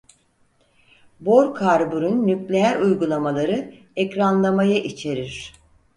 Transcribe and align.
Bor 1.19 1.55
karbürün 1.55 2.27
nükleer 2.27 2.79
uygulamaları 2.79 3.73
ekranlamayı 3.95 4.83
içerir. 4.83 5.53